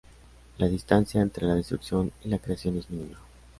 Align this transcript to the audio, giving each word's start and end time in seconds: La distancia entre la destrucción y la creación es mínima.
La 0.57 0.67
distancia 0.67 1.21
entre 1.21 1.45
la 1.45 1.53
destrucción 1.53 2.11
y 2.25 2.29
la 2.29 2.39
creación 2.39 2.75
es 2.79 2.89
mínima. 2.89 3.19